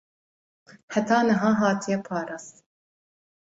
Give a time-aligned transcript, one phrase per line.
[0.93, 2.63] heta niha hatiye parastin